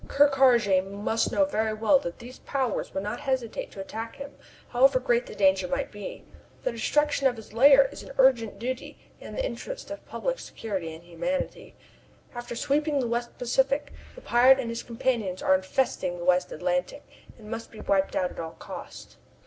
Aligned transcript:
Ker 0.07 0.27
Karraje 0.27 0.81
must 0.83 1.31
know 1.31 1.45
very 1.45 1.75
well 1.75 1.99
that 1.99 2.17
these 2.17 2.39
powers 2.39 2.91
would 2.91 3.03
not 3.03 3.19
hesitate 3.19 3.69
to 3.73 3.79
attack 3.79 4.15
him, 4.15 4.35
however 4.69 4.99
great 4.99 5.27
the 5.27 5.35
danger 5.35 5.67
might 5.67 5.91
be. 5.91 6.25
The 6.63 6.71
destruction 6.71 7.27
of 7.27 7.35
his 7.35 7.53
lair 7.53 7.85
is 7.91 8.01
an 8.01 8.11
urgent 8.17 8.57
duty 8.57 8.97
in 9.19 9.35
the 9.35 9.45
interest 9.45 9.91
of 9.91 10.03
public 10.07 10.39
security 10.39 10.91
and 10.95 11.03
of 11.03 11.07
humanity. 11.07 11.75
After 12.33 12.55
sweeping 12.55 12.99
the 12.99 13.05
West 13.07 13.37
Pacific 13.37 13.93
the 14.15 14.21
pirate 14.21 14.59
and 14.59 14.69
his 14.71 14.81
companions 14.81 15.43
are 15.43 15.53
infesting 15.53 16.17
the 16.17 16.25
West 16.25 16.51
Atlantic, 16.51 17.03
and 17.37 17.51
must 17.51 17.69
be 17.69 17.79
wiped 17.81 18.15
out 18.15 18.31
at 18.31 18.39
all 18.39 18.53
costs. 18.57 19.17